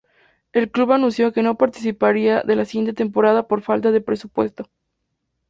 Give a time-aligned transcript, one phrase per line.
[0.51, 4.67] El club anunció que no participaría de la siguiente temporada por falta de presupuesto.